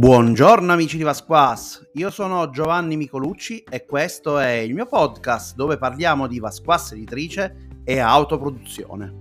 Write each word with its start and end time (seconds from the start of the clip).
Buongiorno 0.00 0.72
amici 0.72 0.96
di 0.96 1.02
Vasquas, 1.02 1.90
io 1.92 2.08
sono 2.08 2.48
Giovanni 2.48 2.96
Micolucci 2.96 3.64
e 3.64 3.84
questo 3.84 4.38
è 4.38 4.52
il 4.52 4.72
mio 4.72 4.86
podcast 4.86 5.54
dove 5.54 5.76
parliamo 5.76 6.26
di 6.26 6.38
Vasquas 6.38 6.92
editrice 6.92 7.82
e 7.84 7.98
autoproduzione. 7.98 9.14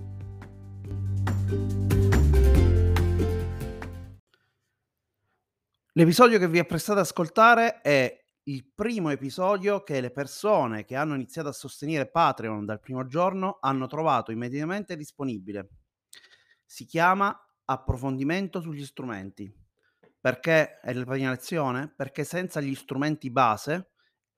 L'episodio 5.92 6.40
che 6.40 6.48
vi 6.48 6.60
apprestate 6.60 7.00
ad 7.00 7.06
ascoltare 7.06 7.82
è 7.82 8.18
il 8.44 8.72
primo 8.74 9.10
episodio 9.10 9.84
che 9.84 10.00
le 10.00 10.12
persone 10.12 10.86
che 10.86 10.96
hanno 10.96 11.16
iniziato 11.16 11.50
a 11.50 11.52
sostenere 11.52 12.10
Patreon 12.10 12.64
dal 12.64 12.80
primo 12.80 13.06
giorno 13.06 13.58
hanno 13.60 13.88
trovato 13.88 14.32
immediatamente 14.32 14.96
disponibile. 14.96 15.72
Si 16.66 16.86
chiama 16.86 17.38
Approfondimento 17.66 18.62
sugli 18.62 18.86
strumenti 18.86 19.68
perché 20.20 20.80
è 20.80 20.94
la 20.94 21.06
prima? 21.06 21.94
Perché 21.96 22.24
senza 22.24 22.60
gli 22.60 22.76
strumenti 22.76 23.30
base 23.30 23.92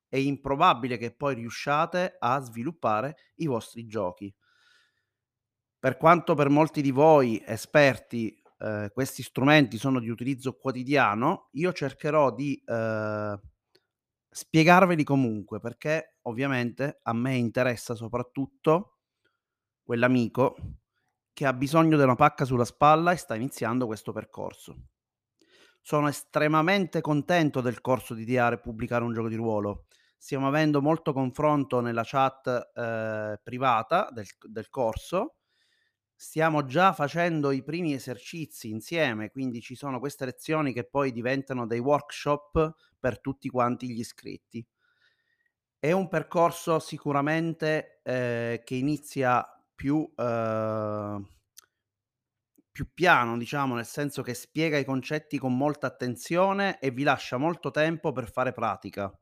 è 0.07 0.17
improbabile 0.17 0.98
che 0.98 1.16
poi 1.16 1.35
riusciate 1.35 2.17
a 2.20 2.40
sviluppare 2.40 3.16
i 3.35 3.48
vostri 3.48 3.88
giochi. 3.88 4.34
Per 5.80 5.98
quanto 5.98 6.35
per 6.35 6.49
molti 6.49 6.81
di 6.81 6.91
voi 6.91 7.41
esperti 7.45 8.40
eh, 8.59 8.91
questi 8.94 9.23
strumenti 9.23 9.77
sono 9.77 9.99
di 9.99 10.09
utilizzo 10.09 10.57
quotidiano, 10.57 11.49
io 11.54 11.73
cercherò 11.73 12.32
di 12.32 12.62
eh, 12.63 13.40
spiegarveli 14.29 15.04
comunque 15.04 15.59
perché 15.59 16.18
ovviamente 16.23 16.99
a 17.04 17.13
me 17.13 17.35
interessa 17.35 17.95
soprattutto 17.95 18.99
quell'amico 19.82 20.55
che 21.34 21.45
ha 21.45 21.54
bisogno 21.54 21.98
di 21.98 22.04
una 22.04 22.16
pacca 22.16 22.45
sulla 22.45 22.66
spalla 22.66 23.12
e 23.12 23.16
sta 23.16 23.35
iniziando 23.35 23.88
questo 23.88 24.12
percorso. 24.12 24.76
Sono 25.82 26.07
estremamente 26.07 27.01
contento 27.01 27.60
del 27.60 27.82
corso 27.82 28.13
di 28.13 28.24
Diare 28.24 28.60
pubblicare 28.60 29.04
un 29.04 29.13
gioco 29.13 29.27
di 29.27 29.35
ruolo. 29.35 29.85
Stiamo 30.18 30.48
avendo 30.48 30.82
molto 30.82 31.13
confronto 31.13 31.82
nella 31.82 32.04
chat 32.05 32.71
eh, 32.76 33.40
privata 33.41 34.07
del, 34.12 34.27
del 34.48 34.70
corso. 34.70 35.38
Stiamo 36.15 36.65
già 36.65 36.93
facendo 36.93 37.49
i 37.49 37.63
primi 37.63 37.93
esercizi 37.93 38.70
insieme, 38.70 39.32
quindi 39.32 39.60
ci 39.60 39.73
sono 39.73 39.98
queste 39.99 40.26
lezioni 40.26 40.71
che 40.71 40.84
poi 40.84 41.12
diventano 41.12 41.65
dei 41.65 41.79
workshop 41.79 42.76
per 42.99 43.20
tutti 43.20 43.49
quanti 43.49 43.90
gli 43.90 43.98
iscritti. 43.98 44.63
È 45.79 45.91
un 45.91 46.07
percorso 46.07 46.77
sicuramente 46.77 48.01
eh, 48.04 48.62
che 48.63 48.76
inizia 48.76 49.43
più 49.73 50.07
eh, 50.16 51.21
più 52.82 52.90
piano, 52.96 53.37
diciamo, 53.37 53.76
nel 53.76 53.85
senso 53.85 54.24
che 54.24 54.34
spiega 54.34 54.76
i 54.77 54.85
concetti 54.85 55.37
con 55.37 55.55
molta 55.55 55.85
attenzione 55.85 56.79
e 56.79 56.90
vi 56.90 57.04
lascia 57.04 57.38
molto 57.38 57.70
tempo 57.70 58.12
per 58.12 58.32
fare 58.32 58.54
pratica. 58.54 59.15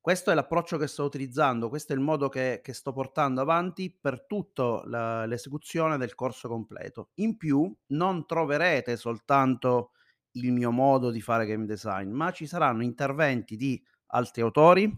Questo 0.00 0.30
è 0.30 0.34
l'approccio 0.34 0.78
che 0.78 0.86
sto 0.86 1.02
utilizzando, 1.02 1.68
questo 1.68 1.92
è 1.92 1.96
il 1.96 2.00
modo 2.00 2.28
che, 2.28 2.60
che 2.62 2.72
sto 2.72 2.92
portando 2.92 3.40
avanti 3.40 3.94
per 4.00 4.24
tutta 4.24 5.26
l'esecuzione 5.26 5.98
del 5.98 6.14
corso 6.14 6.48
completo. 6.48 7.10
In 7.14 7.36
più, 7.36 7.76
non 7.88 8.24
troverete 8.24 8.96
soltanto 8.96 9.90
il 10.34 10.52
mio 10.52 10.70
modo 10.70 11.10
di 11.10 11.20
fare 11.20 11.46
game 11.46 11.66
design, 11.66 12.12
ma 12.12 12.30
ci 12.30 12.46
saranno 12.46 12.84
interventi 12.84 13.56
di 13.56 13.82
altri 14.12 14.42
autori, 14.42 14.90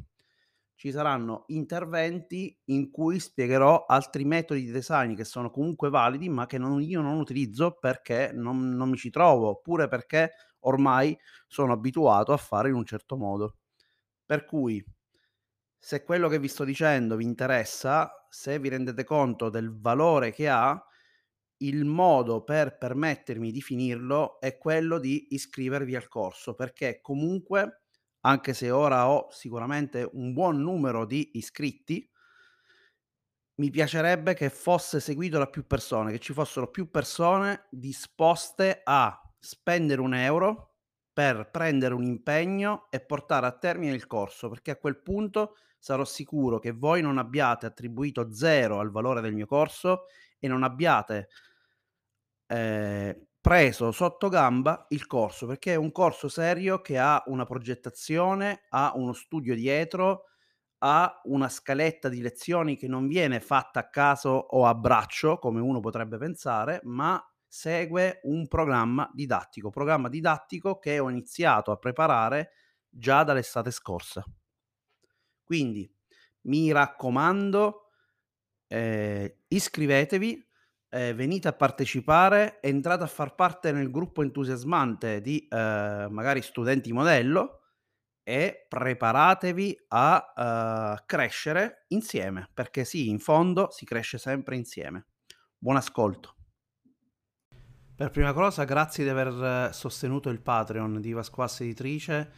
ci 0.83 0.91
saranno 0.91 1.45
interventi 1.47 2.59
in 2.65 2.91
cui 2.91 3.21
spiegherò 3.21 3.85
altri 3.87 4.25
metodi 4.25 4.65
di 4.65 4.73
design 4.73 5.15
che 5.15 5.23
sono 5.23 5.49
comunque 5.49 5.91
validi, 5.91 6.29
ma 6.29 6.47
che 6.47 6.59
non, 6.59 6.83
io 6.83 7.01
non 7.01 7.21
utilizzo 7.21 7.79
perché 7.79 8.33
non, 8.35 8.71
non 8.71 8.91
mi 8.91 8.97
ci 8.97 9.09
trovo, 9.09 9.51
oppure 9.51 9.87
perché 9.87 10.33
ormai 10.63 11.17
sono 11.47 11.73
abituato 11.73 12.33
a 12.33 12.37
fare 12.37 12.69
in 12.71 12.75
un 12.75 12.85
certo 12.85 13.17
modo. 13.17 13.59
Per 14.27 14.45
cui, 14.45 14.85
se 15.79 16.03
quello 16.03 16.29
che 16.29 16.41
vi 16.41 16.49
sto 16.49 16.65
dicendo 16.65 17.15
vi 17.15 17.27
interessa, 17.27 18.11
se 18.29 18.59
vi 18.59 18.69
rendete 18.69 19.05
conto 19.05 19.51
del 19.51 19.73
valore 19.81 20.33
che 20.33 20.49
ha, 20.49 20.85
il 21.59 21.85
modo 21.85 22.43
per 22.43 22.77
permettermi 22.77 23.53
di 23.53 23.61
finirlo 23.61 24.41
è 24.41 24.59
quello 24.59 24.99
di 24.99 25.29
iscrivervi 25.31 25.95
al 25.95 26.09
corso, 26.09 26.55
perché 26.55 27.01
comunque 27.01 27.82
anche 28.23 28.55
se 28.55 28.71
ora 28.71 29.09
ho 29.09 29.29
sicuramente 29.31 30.09
un 30.13 30.33
buon 30.33 30.61
numero 30.61 31.05
di 31.07 31.31
iscritti, 31.35 32.09
mi 33.57 33.71
piacerebbe 33.71 34.35
che 34.35 34.49
fosse 34.51 34.99
seguito 34.99 35.39
da 35.39 35.47
più 35.47 35.67
persone, 35.67 36.11
che 36.11 36.19
ci 36.19 36.33
fossero 36.33 36.71
più 36.71 36.91
persone 36.91 37.67
disposte 37.71 38.81
a 38.83 39.21
spendere 39.39 40.01
un 40.01 40.15
euro 40.15 40.77
per 41.13 41.51
prendere 41.51 41.95
un 41.95 42.05
impegno 42.05 42.87
e 42.91 43.05
portare 43.05 43.47
a 43.47 43.57
termine 43.57 43.93
il 43.93 44.07
corso, 44.07 44.49
perché 44.49 44.71
a 44.71 44.77
quel 44.77 45.03
punto 45.03 45.57
sarò 45.79 46.05
sicuro 46.05 46.59
che 46.59 46.71
voi 46.71 47.03
non 47.03 47.19
abbiate 47.19 47.67
attribuito 47.67 48.33
zero 48.33 48.79
al 48.79 48.91
valore 48.91 49.21
del 49.21 49.35
mio 49.35 49.47
corso 49.47 50.07
e 50.39 50.49
non 50.49 50.63
abbiate 50.63 51.29
eh, 52.47 53.27
preso 53.43 53.91
sotto 53.93 54.29
gamba 54.29 54.87
il 54.91 55.07
corso 55.09 55.47
perché 55.47 55.73
è 55.73 55.77
un 55.77 55.93
corso 55.93 56.29
serio 56.29 56.81
che 56.81 56.99
ha 56.99 57.23
una 57.27 57.45
progettazione, 57.45 58.67
ha 58.71 58.93
uno 58.95 59.13
studio 59.13 59.55
dietro, 59.57 60.27
ha 60.79 61.21
una 61.25 61.49
scaletta 61.49 62.09
di 62.09 62.23
lezioni 62.23 62.77
che 62.77 62.89
non 62.89 63.09
viene 63.09 63.41
fatta 63.41 63.81
a 63.81 63.91
caso 63.91 64.31
o 64.31 64.67
a 64.67 64.75
braccio 64.75 65.39
come 65.39 65.61
uno 65.61 65.81
potrebbe 65.81 66.19
pensare, 66.19 66.81
ma 66.85 67.21
segue 67.47 68.21
un 68.25 68.47
programma 68.49 69.11
didattico, 69.13 69.71
programma 69.71 70.09
didattico 70.09 70.79
che 70.79 71.01
ho 71.01 71.11
iniziato 71.11 71.73
a 71.73 71.77
preparare 71.77 72.53
già 72.89 73.25
dall'estate 73.25 73.73
scorsa. 73.73 74.25
Quindi 75.45 75.91
mi 76.43 76.73
raccomando, 76.73 77.91
eh, 78.67 79.39
iscrivetevi, 79.49 80.49
eh, 80.95 81.15
venite 81.15 81.49
a 81.49 81.55
partecipare, 81.55 82.61
entrate 82.61 83.05
a 83.05 83.07
far 83.07 83.35
parte 83.35 83.73
nel 83.73 83.91
gruppo 83.91 84.21
entusiasmante 84.21 85.23
di 85.23 85.49
eh, 85.49 86.07
magari 86.11 86.43
studenti 86.43 86.93
modello 86.93 87.61
e 88.25 88.67
preparatevi 88.69 89.87
a 89.89 90.95
uh, 90.97 91.03
crescere 91.07 91.87
insieme, 91.89 92.49
perché 92.55 92.85
sì, 92.85 93.09
in 93.09 93.19
fondo 93.19 93.71
si 93.71 93.85
cresce 93.85 94.17
sempre 94.17 94.55
insieme. 94.55 95.07
Buon 95.59 95.75
ascolto. 95.75 96.37
Per 97.97 98.11
prima 98.11 98.33
cosa, 98.33 98.63
grazie 98.63 99.03
di 99.03 99.11
aver 99.11 99.75
sostenuto 99.75 100.29
il 100.29 100.41
Patreon 100.41 101.01
di 101.01 101.13
Vasquas 101.13 101.63
Editrice 101.63 102.31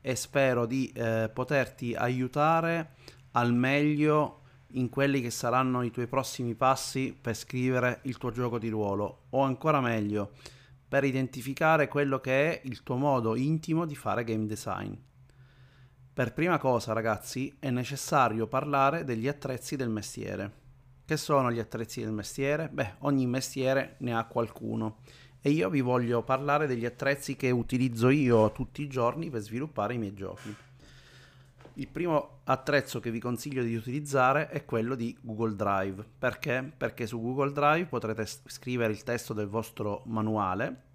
e 0.00 0.16
spero 0.16 0.66
di 0.66 0.90
eh, 0.92 1.30
poterti 1.32 1.94
aiutare 1.94 2.94
al 3.32 3.52
meglio 3.52 4.37
in 4.72 4.88
quelli 4.88 5.20
che 5.20 5.30
saranno 5.30 5.82
i 5.82 5.90
tuoi 5.90 6.06
prossimi 6.06 6.54
passi 6.54 7.16
per 7.18 7.34
scrivere 7.34 8.00
il 8.02 8.18
tuo 8.18 8.30
gioco 8.30 8.58
di 8.58 8.68
ruolo 8.68 9.26
o 9.30 9.42
ancora 9.42 9.80
meglio 9.80 10.32
per 10.86 11.04
identificare 11.04 11.88
quello 11.88 12.20
che 12.20 12.52
è 12.52 12.60
il 12.64 12.82
tuo 12.82 12.96
modo 12.96 13.36
intimo 13.36 13.84
di 13.84 13.94
fare 13.94 14.24
game 14.24 14.46
design. 14.46 14.92
Per 16.12 16.32
prima 16.32 16.58
cosa 16.58 16.92
ragazzi 16.92 17.56
è 17.58 17.70
necessario 17.70 18.46
parlare 18.46 19.04
degli 19.04 19.28
attrezzi 19.28 19.76
del 19.76 19.90
mestiere. 19.90 20.52
Che 21.04 21.16
sono 21.16 21.52
gli 21.52 21.58
attrezzi 21.58 22.00
del 22.00 22.12
mestiere? 22.12 22.68
Beh, 22.68 22.94
ogni 23.00 23.26
mestiere 23.26 23.96
ne 24.00 24.14
ha 24.14 24.24
qualcuno 24.24 24.98
e 25.40 25.50
io 25.50 25.70
vi 25.70 25.80
voglio 25.80 26.22
parlare 26.22 26.66
degli 26.66 26.84
attrezzi 26.84 27.36
che 27.36 27.50
utilizzo 27.50 28.08
io 28.08 28.50
tutti 28.52 28.82
i 28.82 28.88
giorni 28.88 29.30
per 29.30 29.40
sviluppare 29.40 29.94
i 29.94 29.98
miei 29.98 30.14
giochi. 30.14 30.54
Il 31.78 31.86
primo 31.86 32.40
attrezzo 32.42 32.98
che 32.98 33.12
vi 33.12 33.20
consiglio 33.20 33.62
di 33.62 33.76
utilizzare 33.76 34.48
è 34.48 34.64
quello 34.64 34.96
di 34.96 35.16
Google 35.20 35.54
Drive. 35.54 36.04
Perché? 36.18 36.72
Perché 36.76 37.06
su 37.06 37.20
Google 37.20 37.52
Drive 37.52 37.86
potrete 37.86 38.26
scrivere 38.26 38.92
il 38.92 39.04
testo 39.04 39.32
del 39.32 39.46
vostro 39.46 40.02
manuale 40.06 40.86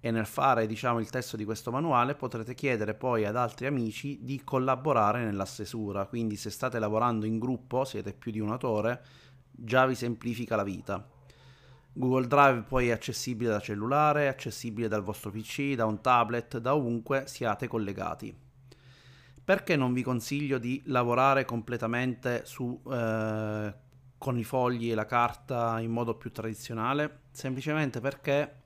e 0.00 0.10
nel 0.10 0.24
fare 0.24 0.66
diciamo, 0.66 0.98
il 0.98 1.10
testo 1.10 1.36
di 1.36 1.44
questo 1.44 1.70
manuale 1.70 2.14
potrete 2.14 2.54
chiedere 2.54 2.94
poi 2.94 3.26
ad 3.26 3.36
altri 3.36 3.66
amici 3.66 4.20
di 4.22 4.40
collaborare 4.42 5.22
nella 5.22 5.44
stesura. 5.44 6.06
Quindi 6.06 6.36
se 6.36 6.48
state 6.48 6.78
lavorando 6.78 7.26
in 7.26 7.38
gruppo, 7.38 7.84
siete 7.84 8.14
più 8.14 8.32
di 8.32 8.40
un 8.40 8.50
autore, 8.50 9.04
già 9.50 9.84
vi 9.84 9.94
semplifica 9.94 10.56
la 10.56 10.64
vita. 10.64 11.06
Google 11.92 12.28
Drive 12.28 12.62
poi 12.62 12.88
è 12.88 12.92
accessibile 12.92 13.50
da 13.50 13.60
cellulare, 13.60 14.28
accessibile 14.28 14.88
dal 14.88 15.02
vostro 15.02 15.30
PC, 15.30 15.74
da 15.74 15.84
un 15.84 16.00
tablet, 16.00 16.56
da 16.56 16.74
ovunque 16.74 17.24
siate 17.26 17.68
collegati 17.68 18.43
perché 19.44 19.76
non 19.76 19.92
vi 19.92 20.02
consiglio 20.02 20.56
di 20.58 20.82
lavorare 20.86 21.44
completamente 21.44 22.42
su, 22.46 22.80
eh, 22.90 23.74
con 24.16 24.38
i 24.38 24.44
fogli 24.44 24.90
e 24.90 24.94
la 24.94 25.04
carta 25.04 25.78
in 25.80 25.90
modo 25.90 26.14
più 26.14 26.32
tradizionale? 26.32 27.20
Semplicemente 27.30 28.00
perché 28.00 28.62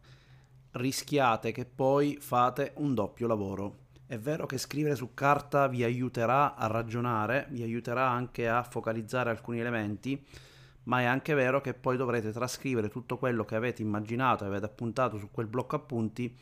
rischiate 0.72 1.50
che 1.50 1.64
poi 1.64 2.18
fate 2.20 2.74
un 2.76 2.94
doppio 2.94 3.26
lavoro. 3.26 3.86
È 4.06 4.18
vero 4.18 4.46
che 4.46 4.56
scrivere 4.56 4.94
su 4.94 5.12
carta 5.14 5.66
vi 5.66 5.82
aiuterà 5.82 6.54
a 6.54 6.66
ragionare, 6.68 7.46
vi 7.50 7.62
aiuterà 7.62 8.08
anche 8.08 8.48
a 8.48 8.62
focalizzare 8.62 9.30
alcuni 9.30 9.58
elementi, 9.58 10.24
ma 10.84 11.00
è 11.00 11.04
anche 11.04 11.34
vero 11.34 11.60
che 11.60 11.74
poi 11.74 11.96
dovrete 11.96 12.30
trascrivere 12.30 12.88
tutto 12.88 13.18
quello 13.18 13.44
che 13.44 13.56
avete 13.56 13.82
immaginato 13.82 14.44
e 14.44 14.46
avete 14.46 14.64
appuntato 14.64 15.18
su 15.18 15.30
quel 15.30 15.46
blocco 15.46 15.76
appunti 15.76 16.34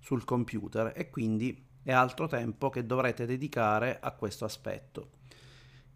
sul 0.00 0.24
computer 0.24 0.92
e 0.94 1.08
quindi 1.08 1.72
è 1.84 1.92
altro 1.92 2.26
tempo 2.26 2.70
che 2.70 2.84
dovrete 2.84 3.26
dedicare 3.26 3.98
a 4.00 4.10
questo 4.10 4.44
aspetto. 4.44 5.10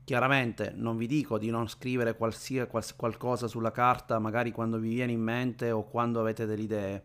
Chiaramente 0.05 0.73
non 0.75 0.97
vi 0.97 1.07
dico 1.07 1.39
di 1.39 1.51
non 1.51 1.69
scrivere 1.69 2.17
qualsiasi, 2.17 2.69
quals- 2.69 2.95
qualcosa 2.95 3.47
sulla 3.49 3.73
carta, 3.73 4.19
magari 4.19 4.53
quando 4.53 4.79
vi 4.79 4.91
viene 4.91 5.13
in 5.13 5.21
mente 5.21 5.71
o 5.71 5.85
quando 5.85 6.21
avete 6.21 6.47
delle 6.47 6.63
idee, 6.63 7.05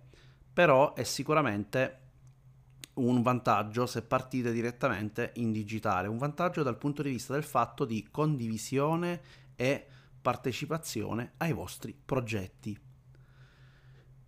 però 0.53 0.94
è 0.94 1.03
sicuramente 1.03 2.00
un 2.95 3.21
vantaggio 3.21 3.85
se 3.85 4.03
partite 4.03 4.51
direttamente 4.51 5.31
in 5.36 5.51
digitale, 5.51 6.07
un 6.07 6.18
vantaggio 6.18 6.62
dal 6.62 6.77
punto 6.77 7.01
di 7.01 7.09
vista 7.09 7.33
del 7.33 7.44
fatto 7.44 7.86
di 7.86 8.07
condivisione 8.12 9.21
e 9.56 9.86
partecipazione 10.21 11.33
ai 11.38 11.53
vostri 11.53 11.94
progetti. 11.94 12.93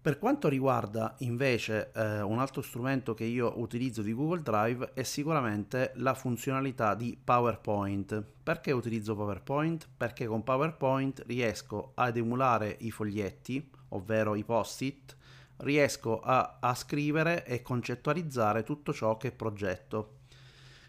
Per 0.06 0.20
quanto 0.20 0.50
riguarda 0.50 1.16
invece 1.22 1.92
eh, 1.92 2.22
un 2.22 2.38
altro 2.38 2.62
strumento 2.62 3.16
che 3.16 3.24
io 3.24 3.60
utilizzo 3.60 4.04
di 4.04 4.14
Google 4.14 4.44
Drive 4.44 4.92
è 4.94 5.02
sicuramente 5.02 5.94
la 5.96 6.14
funzionalità 6.14 6.94
di 6.94 7.18
PowerPoint. 7.24 8.24
Perché 8.44 8.72
utilizzo 8.72 9.16
PowerPoint? 9.16 9.90
Perché 9.98 10.28
con 10.28 10.44
PowerPoint 10.44 11.24
riesco 11.26 11.94
ad 11.96 12.18
emulare 12.18 12.78
i 12.82 12.92
foglietti, 12.92 13.68
ovvero 13.90 14.36
i 14.36 14.44
post-it, 14.44 15.16
riesco 15.58 16.20
a, 16.20 16.60
a 16.60 16.76
scrivere 16.76 17.44
e 17.44 17.64
concettualizzare 17.64 18.62
tutto 18.62 18.94
ciò 18.94 19.18
che 19.18 19.32
progetto. 19.32 20.18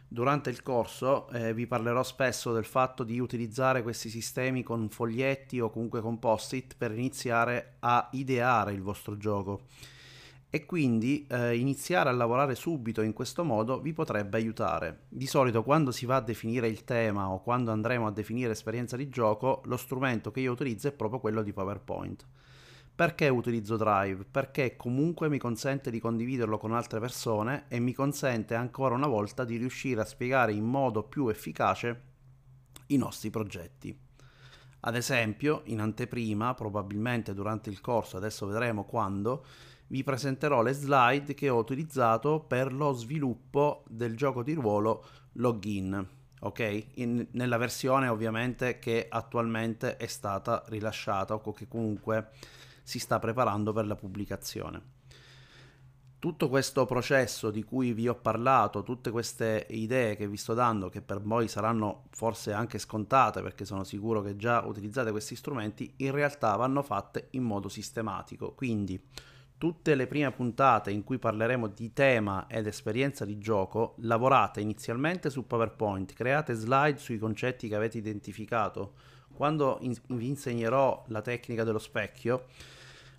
Durante 0.08 0.50
il 0.50 0.62
corso 0.62 1.29
eh, 1.31 1.53
vi 1.53 1.67
parlerò 1.67 2.03
spesso 2.03 2.53
del 2.53 2.64
fatto 2.64 3.03
di 3.03 3.19
utilizzare 3.19 3.82
questi 3.82 4.08
sistemi 4.08 4.62
con 4.62 4.88
foglietti 4.88 5.61
o 5.61 5.70
comunque 5.70 6.00
con 6.00 6.19
post-it 6.19 6.76
per 6.79 6.93
iniziare 6.93 7.76
a 7.81 8.08
ideare 8.12 8.73
il 8.73 8.82
vostro 8.82 9.17
gioco 9.17 9.62
e 10.49 10.64
quindi 10.64 11.26
eh, 11.29 11.56
iniziare 11.56 12.08
a 12.08 12.12
lavorare 12.12 12.55
subito 12.55 13.03
in 13.03 13.12
questo 13.12 13.44
modo 13.44 13.81
vi 13.81 13.93
potrebbe 13.93 14.38
aiutare. 14.38 15.00
Di 15.08 15.26
solito 15.26 15.62
quando 15.62 15.91
si 15.91 16.06
va 16.06 16.17
a 16.17 16.20
definire 16.20 16.69
il 16.69 16.85
tema 16.85 17.29
o 17.29 17.43
quando 17.43 17.73
andremo 17.73 18.06
a 18.06 18.12
definire 18.12 18.53
esperienza 18.53 18.97
di 18.97 19.08
gioco, 19.08 19.61
lo 19.67 19.76
strumento 19.76 20.31
che 20.31 20.41
io 20.41 20.53
utilizzo 20.53 20.88
è 20.88 20.93
proprio 20.93 21.20
quello 21.20 21.43
di 21.43 21.53
PowerPoint. 21.53 22.26
Perché 22.96 23.28
utilizzo 23.28 23.76
Drive? 23.76 24.25
Perché 24.25 24.75
comunque 24.75 25.28
mi 25.28 25.37
consente 25.37 25.90
di 25.90 26.00
condividerlo 26.00 26.56
con 26.56 26.72
altre 26.72 26.98
persone 26.98 27.66
e 27.69 27.78
mi 27.78 27.93
consente 27.93 28.54
ancora 28.54 28.94
una 28.94 29.06
volta 29.06 29.44
di 29.44 29.58
riuscire 29.58 30.00
a 30.00 30.06
spiegare 30.06 30.54
in 30.54 30.64
modo 30.64 31.02
più 31.02 31.28
efficace 31.28 32.02
i 32.87 32.96
nostri 32.96 33.28
progetti. 33.28 33.94
Ad 34.81 34.96
esempio, 34.96 35.60
in 35.64 35.81
anteprima, 35.81 36.54
probabilmente 36.54 37.34
durante 37.34 37.69
il 37.69 37.82
corso, 37.82 38.16
adesso 38.16 38.46
vedremo 38.46 38.84
quando, 38.84 39.44
vi 39.88 40.02
presenterò 40.02 40.62
le 40.62 40.72
slide 40.72 41.34
che 41.34 41.50
ho 41.50 41.58
utilizzato 41.58 42.40
per 42.40 42.72
lo 42.72 42.93
sviluppo 42.93 43.84
del 43.88 44.16
gioco 44.16 44.43
di 44.43 44.54
ruolo 44.54 45.04
Login, 45.32 46.08
ok? 46.40 46.87
In, 46.94 47.26
nella 47.32 47.58
versione 47.58 48.08
ovviamente 48.08 48.78
che 48.78 49.06
attualmente 49.06 49.98
è 49.98 50.06
stata 50.06 50.64
rilasciata 50.69 51.34
o 51.34 51.52
che 51.52 51.69
comunque 51.69 52.31
si 52.86 53.00
sta 53.00 53.18
preparando 53.18 53.72
per 53.72 53.84
la 53.84 53.96
pubblicazione. 53.96 54.80
Tutto 56.20 56.48
questo 56.48 56.86
processo 56.86 57.50
di 57.50 57.64
cui 57.64 57.92
vi 57.92 58.06
ho 58.06 58.14
parlato, 58.14 58.84
tutte 58.84 59.10
queste 59.10 59.66
idee 59.70 60.14
che 60.14 60.28
vi 60.28 60.36
sto 60.36 60.54
dando, 60.54 60.88
che 60.88 61.02
per 61.02 61.20
voi 61.20 61.48
saranno 61.48 62.04
forse 62.10 62.52
anche 62.52 62.78
scontate 62.78 63.42
perché 63.42 63.64
sono 63.64 63.82
sicuro 63.82 64.22
che 64.22 64.36
già 64.36 64.64
utilizzate 64.64 65.10
questi 65.10 65.34
strumenti, 65.34 65.94
in 65.96 66.12
realtà 66.12 66.54
vanno 66.54 66.82
fatte 66.82 67.26
in 67.32 67.42
modo 67.42 67.68
sistematico. 67.68 68.52
Quindi 68.52 69.02
tutte 69.58 69.96
le 69.96 70.06
prime 70.06 70.30
puntate 70.30 70.92
in 70.92 71.02
cui 71.02 71.18
parleremo 71.18 71.66
di 71.66 71.92
tema 71.92 72.46
ed 72.46 72.68
esperienza 72.68 73.24
di 73.24 73.38
gioco, 73.38 73.96
lavorate 73.98 74.60
inizialmente 74.60 75.28
su 75.28 75.44
PowerPoint, 75.44 76.12
create 76.12 76.54
slide 76.54 76.98
sui 76.98 77.18
concetti 77.18 77.66
che 77.66 77.74
avete 77.74 77.98
identificato. 77.98 78.94
Quando 79.34 79.78
in- 79.80 79.96
vi 80.08 80.28
insegnerò 80.28 81.04
la 81.08 81.20
tecnica 81.20 81.64
dello 81.64 81.78
specchio, 81.78 82.46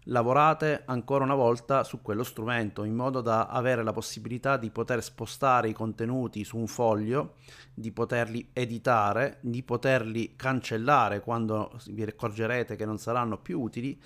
lavorate 0.08 0.84
ancora 0.86 1.24
una 1.24 1.36
volta 1.36 1.84
su 1.84 2.02
quello 2.02 2.24
strumento 2.24 2.84
in 2.84 2.96
modo 2.96 3.22
da 3.22 3.48
avere 3.48 3.84
la 3.84 3.92
possibilità 3.92 4.58
di 4.58 4.70
poter 4.70 5.04
spostare 5.04 5.70
i 5.70 5.74
contenuti 5.74 6.44
su 6.44 6.58
un 6.58 6.68
foglio, 6.68 7.36
di 7.74 7.92
poterli 7.92 8.50
editare, 8.54 9.38
di 9.42 9.64
poterli 9.64 10.36
cancellare 10.36 11.22
quando 11.22 11.72
vi 11.88 12.04
accorgerete 12.04 12.76
che 12.76 12.86
non 12.86 12.98
saranno 12.98 13.38
più 13.38 13.60
utili 13.62 14.00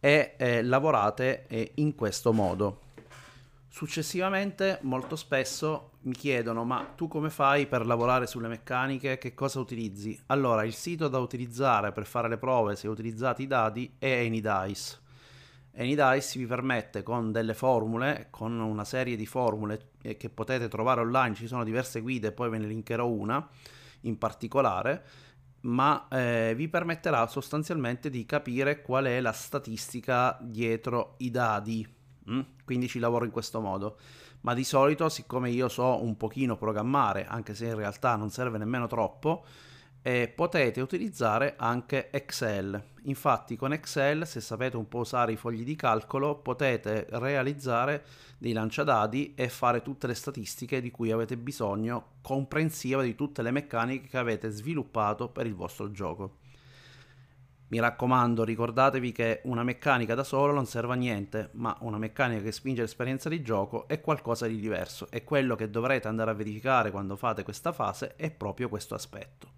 e 0.00 0.34
eh, 0.36 0.62
lavorate 0.62 1.46
eh, 1.46 1.72
in 1.76 1.94
questo 1.94 2.32
modo. 2.32 2.80
Successivamente 3.68 4.78
molto 4.82 5.16
spesso 5.16 5.90
mi 6.02 6.14
chiedono 6.14 6.64
ma 6.64 6.92
tu 6.96 7.08
come 7.08 7.28
fai 7.28 7.66
per 7.66 7.84
lavorare 7.84 8.26
sulle 8.26 8.48
meccaniche, 8.48 9.18
che 9.18 9.34
cosa 9.34 9.60
utilizzi? 9.60 10.18
Allora 10.26 10.64
il 10.64 10.72
sito 10.72 11.08
da 11.08 11.18
utilizzare 11.18 11.92
per 11.92 12.06
fare 12.06 12.28
le 12.28 12.38
prove 12.38 12.76
se 12.76 12.88
utilizzate 12.88 13.42
i 13.42 13.46
dati 13.46 13.94
è 13.98 14.24
AnyDice 14.24 15.04
AnyDice 15.76 16.38
vi 16.38 16.46
permette 16.46 17.02
con 17.02 17.32
delle 17.32 17.54
formule, 17.54 18.28
con 18.30 18.58
una 18.58 18.84
serie 18.84 19.16
di 19.16 19.26
formule 19.26 19.90
eh, 20.02 20.16
che 20.16 20.30
potete 20.30 20.68
trovare 20.68 21.00
online, 21.00 21.34
ci 21.34 21.46
sono 21.46 21.64
diverse 21.64 22.00
guide, 22.00 22.32
poi 22.32 22.48
ve 22.48 22.58
ne 22.58 22.66
linkerò 22.66 23.06
una 23.06 23.46
in 24.02 24.16
particolare, 24.18 25.04
ma 25.62 26.06
eh, 26.08 26.54
vi 26.56 26.68
permetterà 26.68 27.26
sostanzialmente 27.26 28.08
di 28.08 28.24
capire 28.24 28.82
qual 28.82 29.04
è 29.06 29.20
la 29.20 29.32
statistica 29.32 30.38
dietro 30.40 31.14
i 31.18 31.30
dati. 31.30 31.86
Mm? 32.30 32.40
Quindi 32.64 32.88
ci 32.88 32.98
lavoro 32.98 33.24
in 33.24 33.30
questo 33.30 33.60
modo. 33.60 33.98
Ma 34.42 34.54
di 34.54 34.64
solito, 34.64 35.08
siccome 35.08 35.50
io 35.50 35.68
so 35.68 36.02
un 36.02 36.16
pochino 36.16 36.56
programmare, 36.56 37.26
anche 37.26 37.54
se 37.54 37.66
in 37.66 37.74
realtà 37.74 38.16
non 38.16 38.30
serve 38.30 38.58
nemmeno 38.58 38.86
troppo, 38.86 39.44
eh, 40.06 40.28
potete 40.32 40.80
utilizzare 40.80 41.54
anche 41.56 42.10
Excel. 42.12 42.80
Infatti 43.06 43.56
con 43.56 43.72
Excel, 43.72 44.24
se 44.24 44.40
sapete 44.40 44.76
un 44.76 44.86
po' 44.86 44.98
usare 44.98 45.32
i 45.32 45.36
fogli 45.36 45.64
di 45.64 45.74
calcolo, 45.74 46.36
potete 46.36 47.08
realizzare 47.10 48.04
dei 48.38 48.52
lanciadati 48.52 49.34
e 49.34 49.48
fare 49.48 49.82
tutte 49.82 50.06
le 50.06 50.14
statistiche 50.14 50.80
di 50.80 50.92
cui 50.92 51.10
avete 51.10 51.36
bisogno, 51.36 52.18
comprensiva 52.22 53.02
di 53.02 53.16
tutte 53.16 53.42
le 53.42 53.50
meccaniche 53.50 54.06
che 54.06 54.16
avete 54.16 54.48
sviluppato 54.50 55.28
per 55.28 55.44
il 55.44 55.56
vostro 55.56 55.90
gioco. 55.90 56.36
Mi 57.68 57.80
raccomando, 57.80 58.44
ricordatevi 58.44 59.10
che 59.10 59.40
una 59.46 59.64
meccanica 59.64 60.14
da 60.14 60.22
solo 60.22 60.52
non 60.52 60.66
serve 60.66 60.92
a 60.92 60.96
niente, 60.96 61.50
ma 61.54 61.76
una 61.80 61.98
meccanica 61.98 62.42
che 62.42 62.52
spinge 62.52 62.82
l'esperienza 62.82 63.28
di 63.28 63.42
gioco 63.42 63.88
è 63.88 64.00
qualcosa 64.00 64.46
di 64.46 64.60
diverso 64.60 65.08
e 65.10 65.24
quello 65.24 65.56
che 65.56 65.68
dovrete 65.68 66.06
andare 66.06 66.30
a 66.30 66.34
verificare 66.34 66.92
quando 66.92 67.16
fate 67.16 67.42
questa 67.42 67.72
fase 67.72 68.14
è 68.14 68.30
proprio 68.30 68.68
questo 68.68 68.94
aspetto. 68.94 69.55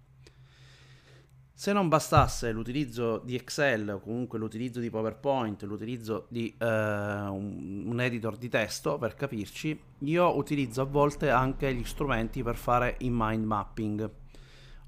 Se 1.59 1.73
non 1.73 1.89
bastasse 1.89 2.53
l'utilizzo 2.53 3.17
di 3.17 3.35
Excel 3.35 3.89
o 3.89 3.99
comunque 3.99 4.39
l'utilizzo 4.39 4.79
di 4.79 4.89
PowerPoint, 4.89 5.61
l'utilizzo 5.63 6.27
di 6.29 6.55
uh, 6.57 6.63
un, 6.63 7.83
un, 7.85 7.99
editor 7.99 8.37
di 8.37 8.47
testo 8.47 8.97
per 8.97 9.13
capirci, 9.13 9.77
io 9.97 10.37
utilizzo 10.37 10.83
a 10.83 10.85
volte 10.85 11.29
anche 11.29 11.73
gli 11.73 11.83
strumenti 11.83 12.43
per 12.43 12.55
fare 12.55 12.95
il 12.99 13.11
mind 13.11 13.43
mapping. 13.43 14.09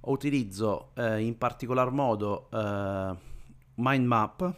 Utilizzo 0.04 0.92
uh, 0.96 1.18
in 1.18 1.38
particolar 1.38 1.92
modo 1.92 2.48
uh, 2.50 3.18
mind 3.74 4.06
map, 4.06 4.56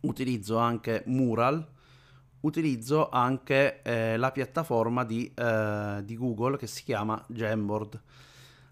utilizzo 0.00 0.56
anche 0.56 1.02
Mural, 1.04 1.62
utilizzo 2.40 3.10
anche 3.10 3.82
la 3.84 4.32
piattaforma 4.32 5.04
di, 5.04 5.30
di 6.02 6.16
Google 6.16 6.56
che 6.56 6.66
si 6.66 6.82
chiama 6.82 7.22
Jamboard. 7.28 8.00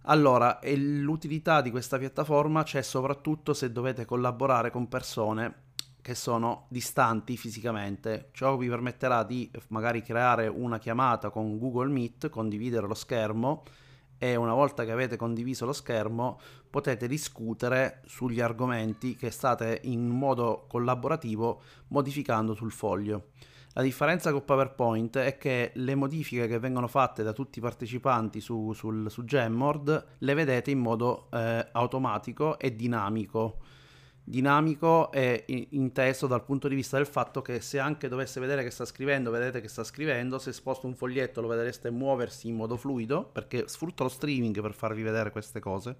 Allora, 0.06 0.58
l'utilità 0.64 1.62
di 1.62 1.70
questa 1.70 1.96
piattaforma 1.96 2.62
c'è 2.62 2.82
soprattutto 2.82 3.54
se 3.54 3.72
dovete 3.72 4.04
collaborare 4.04 4.70
con 4.70 4.86
persone 4.86 5.62
che 6.02 6.14
sono 6.14 6.66
distanti 6.68 7.38
fisicamente. 7.38 8.28
Ciò 8.32 8.58
vi 8.58 8.68
permetterà 8.68 9.22
di 9.22 9.50
magari 9.68 10.02
creare 10.02 10.46
una 10.46 10.78
chiamata 10.78 11.30
con 11.30 11.58
Google 11.58 11.90
Meet, 11.90 12.28
condividere 12.28 12.86
lo 12.86 12.92
schermo 12.92 13.62
e 14.18 14.36
una 14.36 14.52
volta 14.52 14.84
che 14.84 14.92
avete 14.92 15.16
condiviso 15.16 15.64
lo 15.64 15.72
schermo 15.72 16.38
potete 16.68 17.08
discutere 17.08 18.02
sugli 18.04 18.40
argomenti 18.42 19.16
che 19.16 19.30
state 19.30 19.80
in 19.84 20.06
modo 20.06 20.66
collaborativo 20.68 21.62
modificando 21.88 22.52
sul 22.52 22.72
foglio. 22.72 23.28
La 23.76 23.82
differenza 23.82 24.30
con 24.30 24.44
PowerPoint 24.44 25.18
è 25.18 25.36
che 25.36 25.72
le 25.74 25.96
modifiche 25.96 26.46
che 26.46 26.60
vengono 26.60 26.86
fatte 26.86 27.24
da 27.24 27.32
tutti 27.32 27.58
i 27.58 27.60
partecipanti 27.60 28.40
su, 28.40 28.72
sul, 28.72 29.10
su 29.10 29.24
Jamboard 29.24 30.06
le 30.18 30.34
vedete 30.34 30.70
in 30.70 30.78
modo 30.78 31.26
eh, 31.32 31.68
automatico 31.72 32.56
e 32.60 32.76
dinamico. 32.76 33.58
Dinamico 34.22 35.10
è 35.10 35.44
inteso 35.70 36.28
dal 36.28 36.44
punto 36.44 36.68
di 36.68 36.76
vista 36.76 36.98
del 36.98 37.06
fatto 37.06 37.42
che 37.42 37.60
se 37.60 37.80
anche 37.80 38.06
dovesse 38.06 38.38
vedere 38.38 38.62
che 38.62 38.70
sta 38.70 38.84
scrivendo, 38.84 39.32
vedete 39.32 39.60
che 39.60 39.68
sta 39.68 39.82
scrivendo, 39.82 40.38
se 40.38 40.52
sposto 40.52 40.86
un 40.86 40.94
foglietto 40.94 41.40
lo 41.40 41.48
vedreste 41.48 41.90
muoversi 41.90 42.46
in 42.46 42.54
modo 42.54 42.76
fluido, 42.76 43.24
perché 43.24 43.66
sfrutto 43.66 44.04
lo 44.04 44.08
streaming 44.08 44.62
per 44.62 44.72
farvi 44.72 45.02
vedere 45.02 45.32
queste 45.32 45.58
cose. 45.58 45.96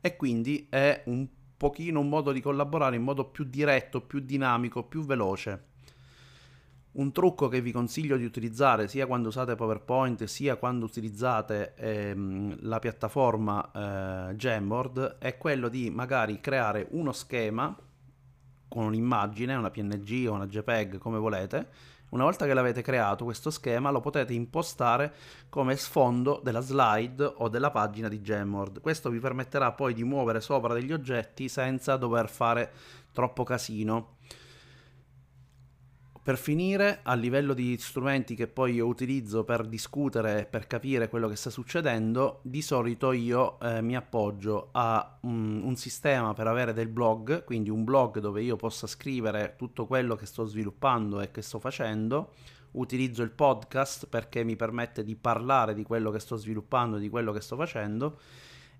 E 0.00 0.16
quindi 0.16 0.68
è 0.70 1.02
un 1.06 1.26
pochino 1.56 1.98
un 1.98 2.08
modo 2.08 2.30
di 2.30 2.40
collaborare 2.40 2.94
in 2.94 3.02
modo 3.02 3.24
più 3.24 3.42
diretto, 3.42 4.00
più 4.00 4.20
dinamico, 4.20 4.84
più 4.84 5.04
veloce. 5.04 5.70
Un 6.92 7.10
trucco 7.10 7.48
che 7.48 7.62
vi 7.62 7.72
consiglio 7.72 8.18
di 8.18 8.24
utilizzare 8.24 8.86
sia 8.86 9.06
quando 9.06 9.28
usate 9.28 9.54
PowerPoint 9.54 10.24
sia 10.24 10.56
quando 10.56 10.84
utilizzate 10.84 11.72
ehm, 11.74 12.58
la 12.60 12.78
piattaforma 12.80 14.28
eh, 14.30 14.34
Jamboard 14.34 15.16
è 15.18 15.38
quello 15.38 15.68
di 15.68 15.88
magari 15.88 16.38
creare 16.40 16.88
uno 16.90 17.12
schema 17.12 17.74
con 18.68 18.84
un'immagine, 18.84 19.54
una 19.54 19.70
PNG 19.70 20.26
o 20.28 20.32
una 20.32 20.46
JPEG 20.46 20.98
come 20.98 21.18
volete. 21.18 21.68
Una 22.10 22.24
volta 22.24 22.44
che 22.44 22.52
l'avete 22.52 22.82
creato 22.82 23.24
questo 23.24 23.50
schema 23.50 23.90
lo 23.90 24.00
potete 24.00 24.34
impostare 24.34 25.14
come 25.48 25.76
sfondo 25.76 26.42
della 26.44 26.60
slide 26.60 27.24
o 27.24 27.48
della 27.48 27.70
pagina 27.70 28.08
di 28.08 28.20
Jamboard. 28.20 28.82
Questo 28.82 29.08
vi 29.08 29.18
permetterà 29.18 29.72
poi 29.72 29.94
di 29.94 30.04
muovere 30.04 30.42
sopra 30.42 30.74
degli 30.74 30.92
oggetti 30.92 31.48
senza 31.48 31.96
dover 31.96 32.28
fare 32.28 32.70
troppo 33.12 33.44
casino. 33.44 34.16
Per 36.24 36.38
finire, 36.38 37.00
a 37.02 37.14
livello 37.14 37.52
di 37.52 37.76
strumenti 37.78 38.36
che 38.36 38.46
poi 38.46 38.74
io 38.74 38.86
utilizzo 38.86 39.42
per 39.42 39.66
discutere 39.66 40.42
e 40.42 40.44
per 40.44 40.68
capire 40.68 41.08
quello 41.08 41.26
che 41.26 41.34
sta 41.34 41.50
succedendo, 41.50 42.38
di 42.44 42.62
solito 42.62 43.10
io 43.10 43.58
eh, 43.58 43.82
mi 43.82 43.96
appoggio 43.96 44.68
a 44.70 45.18
um, 45.22 45.62
un 45.64 45.74
sistema 45.74 46.32
per 46.32 46.46
avere 46.46 46.72
del 46.72 46.86
blog, 46.86 47.42
quindi 47.42 47.70
un 47.70 47.82
blog 47.82 48.20
dove 48.20 48.40
io 48.40 48.54
possa 48.54 48.86
scrivere 48.86 49.56
tutto 49.58 49.86
quello 49.86 50.14
che 50.14 50.26
sto 50.26 50.44
sviluppando 50.44 51.20
e 51.20 51.32
che 51.32 51.42
sto 51.42 51.58
facendo. 51.58 52.34
Utilizzo 52.72 53.24
il 53.24 53.32
podcast 53.32 54.06
perché 54.06 54.44
mi 54.44 54.54
permette 54.54 55.02
di 55.02 55.16
parlare 55.16 55.74
di 55.74 55.82
quello 55.82 56.12
che 56.12 56.20
sto 56.20 56.36
sviluppando 56.36 56.98
e 56.98 57.00
di 57.00 57.08
quello 57.08 57.32
che 57.32 57.40
sto 57.40 57.56
facendo 57.56 58.16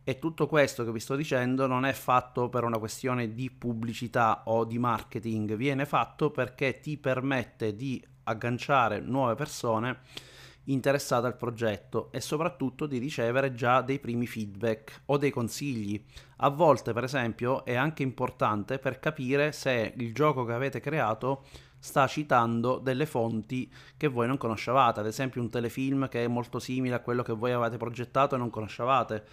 e 0.05 0.19
tutto 0.19 0.47
questo 0.47 0.85
che 0.85 0.93
vi 0.93 1.01
sto 1.01 1.15
dicendo 1.15 1.67
non 1.67 1.85
è 1.85 1.93
fatto 1.93 2.49
per 2.49 2.65
una 2.65 2.79
questione 2.79 3.35
di 3.35 3.51
pubblicità 3.51 4.43
o 4.47 4.65
di 4.65 4.79
marketing, 4.79 5.55
viene 5.55 5.87
fatto 5.87 6.31
perché 6.31 6.81
ti 6.81 6.97
permette 6.97 7.77
di 7.77 8.05
agganciare 8.25 9.01
nuove 9.01 9.35
persone 9.35 9.99
interessate 10.65 11.27
al 11.27 11.37
progetto 11.37 12.11
e 12.13 12.21
soprattutto 12.21 12.87
di 12.87 12.99
ricevere 12.99 13.55
già 13.55 13.81
dei 13.81 13.99
primi 13.99 14.27
feedback 14.27 15.03
o 15.07 15.17
dei 15.17 15.31
consigli. 15.31 16.03
A 16.37 16.49
volte, 16.51 16.93
per 16.93 17.05
esempio, 17.05 17.65
è 17.65 17.75
anche 17.75 18.03
importante 18.03 18.79
per 18.79 19.01
capire 19.01 19.53
se 19.53 19.93
il 19.97 20.15
gioco 20.15 20.45
che 20.45 20.53
avete 20.53 20.81
creato 20.81 21.45
sta 21.79 22.07
citando 22.07 22.79
delle 22.79 23.07
fonti 23.07 23.69
che 23.97 24.07
voi 24.07 24.29
non 24.29 24.39
conoscevate, 24.39 25.01
ad 25.01 25.07
esempio 25.07 25.41
un 25.41 25.51
telefilm 25.51 26.09
che 26.09 26.23
è 26.23 26.29
molto 26.29 26.61
simile 26.61 26.95
a 26.95 27.01
quello 27.01 27.23
che 27.23 27.33
voi 27.33 27.51
avete 27.51 27.77
progettato 27.77 28.37
e 28.37 28.39
non 28.39 28.51
conoscevate 28.51 29.25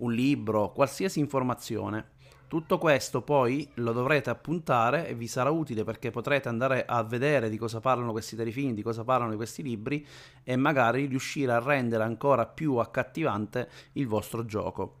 un 0.00 0.12
libro, 0.12 0.72
qualsiasi 0.72 1.18
informazione. 1.18 2.18
Tutto 2.46 2.78
questo 2.78 3.22
poi 3.22 3.70
lo 3.74 3.92
dovrete 3.92 4.28
appuntare 4.28 5.06
e 5.06 5.14
vi 5.14 5.28
sarà 5.28 5.50
utile 5.50 5.84
perché 5.84 6.10
potrete 6.10 6.48
andare 6.48 6.84
a 6.84 7.02
vedere 7.04 7.48
di 7.48 7.56
cosa 7.56 7.78
parlano 7.78 8.10
questi 8.10 8.34
telefilm, 8.34 8.74
di 8.74 8.82
cosa 8.82 9.04
parlano 9.04 9.36
questi 9.36 9.62
libri 9.62 10.04
e 10.42 10.56
magari 10.56 11.06
riuscire 11.06 11.52
a 11.52 11.60
rendere 11.60 12.02
ancora 12.02 12.46
più 12.46 12.74
accattivante 12.76 13.68
il 13.92 14.08
vostro 14.08 14.44
gioco. 14.44 14.99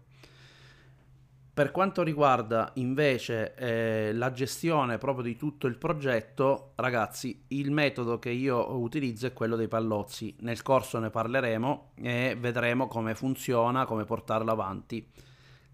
Per 1.60 1.72
quanto 1.72 2.02
riguarda 2.02 2.70
invece 2.76 3.54
eh, 3.54 4.14
la 4.14 4.32
gestione 4.32 4.96
proprio 4.96 5.22
di 5.22 5.36
tutto 5.36 5.66
il 5.66 5.76
progetto, 5.76 6.72
ragazzi, 6.76 7.44
il 7.48 7.70
metodo 7.70 8.18
che 8.18 8.30
io 8.30 8.78
utilizzo 8.78 9.26
è 9.26 9.34
quello 9.34 9.56
dei 9.56 9.68
pallozzi. 9.68 10.34
Nel 10.40 10.62
corso 10.62 10.98
ne 10.98 11.10
parleremo 11.10 11.92
e 11.96 12.34
vedremo 12.40 12.86
come 12.86 13.14
funziona, 13.14 13.84
come 13.84 14.04
portarlo 14.04 14.50
avanti. 14.50 15.06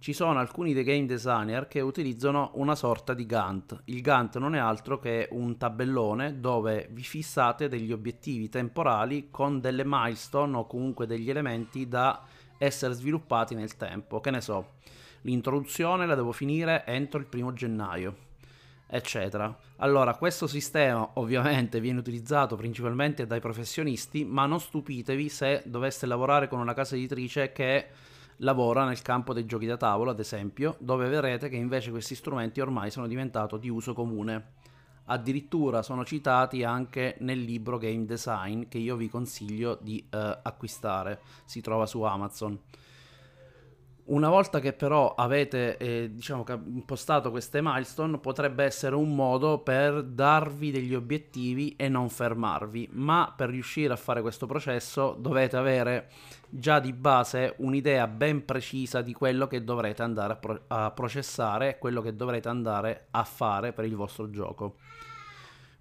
Ci 0.01 0.13
sono 0.13 0.41
alcuni 0.41 0.73
dei 0.73 0.83
game 0.83 1.07
designer 1.07 1.69
che 1.69 1.81
utilizzano 1.81 2.51
una 2.55 2.75
sorta 2.75 3.15
di 3.15 3.25
Gantt. 3.25 3.83
Il 3.85 4.01
Gantt 4.01 4.39
non 4.39 4.57
è 4.57 4.59
altro 4.59 4.99
che 4.99 5.29
un 5.31 5.57
tabellone 5.57 6.41
dove 6.41 6.89
vi 6.91 7.05
fissate 7.05 7.69
degli 7.69 7.93
obiettivi 7.93 8.49
temporali 8.49 9.29
con 9.31 9.61
delle 9.61 9.85
milestone 9.87 10.57
o 10.57 10.67
comunque 10.67 11.07
degli 11.07 11.31
elementi 11.31 11.87
da 11.87 12.25
essere 12.59 12.93
sviluppati 12.93 13.55
nel 13.55 13.77
tempo. 13.77 14.19
Che 14.19 14.33
ne 14.33 14.41
so 14.41 14.75
l'introduzione 15.27 16.07
la 16.07 16.15
devo 16.15 16.33
finire 16.33 16.85
entro 16.87 17.19
il 17.21 17.27
primo 17.27 17.53
gennaio 17.53 18.25
eccetera. 18.89 19.55
Allora, 19.79 20.15
questo 20.15 20.47
sistema 20.47 21.11
ovviamente 21.15 21.81
viene 21.81 21.99
utilizzato 21.99 22.57
principalmente 22.57 23.27
dai 23.27 23.41
professionisti, 23.41 24.25
ma 24.25 24.47
non 24.47 24.61
stupitevi 24.61 25.29
se 25.29 25.63
doveste 25.67 26.07
lavorare 26.07 26.49
con 26.49 26.61
una 26.61 26.75
casa 26.75 26.95
editrice 26.95 27.53
che 27.53 27.89
lavora 28.41 28.85
nel 28.85 29.03
campo 29.03 29.33
dei 29.33 29.47
giochi 29.47 29.67
da 29.67 29.77
tavolo, 29.77 30.11
ad 30.11 30.21
esempio, 30.21 30.77
dove 30.79 31.09
vedrete 31.09 31.49
che 31.49 31.57
invece 31.57 31.91
questi 31.91 32.15
strumenti 32.15 32.61
ormai 32.61 32.91
sono 32.91 33.07
diventati 33.07 33.59
di 33.59 33.69
uso 33.69 33.93
comune. 33.93 34.55
Addirittura 35.09 35.83
sono 35.83 36.05
citati 36.05 36.65
anche 36.65 37.17
nel 37.21 37.41
libro 37.41 37.79
Game 37.79 38.07
Design 38.07 38.65
che 38.69 38.79
io 38.79 38.97
vi 38.97 39.09
consiglio 39.09 39.79
di 39.81 40.05
eh, 40.11 40.39
acquistare, 40.43 41.21
si 41.45 41.61
trova 41.61 41.87
su 41.87 42.03
Amazon. 42.03 42.59
Una 44.09 44.29
volta 44.29 44.61
che 44.61 44.73
però 44.73 45.17
avete 45.17 45.77
eh, 45.79 46.11
diciamo, 46.13 46.45
impostato 46.67 47.33
queste 47.33 47.61
milestone, 47.61 48.19
potrebbe 48.19 48.63
essere 48.63 48.95
un 48.95 49.13
modo 49.13 49.59
per 49.59 50.01
darvi 50.05 50.71
degli 50.71 50.95
obiettivi 50.95 51.75
e 51.75 51.89
non 51.89 52.09
fermarvi, 52.09 52.91
ma 52.93 53.35
per 53.37 53.51
riuscire 53.51 53.93
a 53.93 53.97
fare 53.97 54.21
questo 54.21 54.47
processo 54.47 55.17
dovete 55.19 55.57
avere 55.57 56.09
già 56.49 56.79
di 56.79 56.93
base 56.93 57.55
un'idea 57.59 58.07
ben 58.07 58.45
precisa 58.45 59.03
di 59.03 59.13
quello 59.13 59.49
che 59.49 59.65
dovrete 59.65 60.05
andare 60.05 60.35
a, 60.35 60.37
pro- 60.37 60.63
a 60.69 60.93
processare, 60.93 61.79
quello 61.81 62.01
che 62.01 62.15
dovrete 62.15 62.49
andare 62.49 63.09
a 63.11 63.25
fare 63.25 63.73
per 63.73 63.87
il 63.87 63.97
vostro 63.97 64.31
gioco. 64.31 64.77